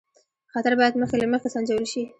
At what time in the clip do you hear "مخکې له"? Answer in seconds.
1.01-1.27